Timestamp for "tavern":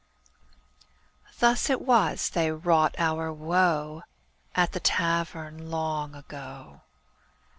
4.79-5.69